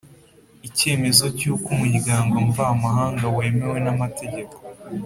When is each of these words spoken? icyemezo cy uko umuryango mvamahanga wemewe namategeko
icyemezo 0.67 1.25
cy 1.39 1.45
uko 1.53 1.67
umuryango 1.75 2.33
mvamahanga 2.49 3.25
wemewe 3.35 3.77
namategeko 3.85 4.55